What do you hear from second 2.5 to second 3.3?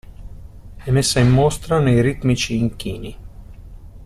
inchini.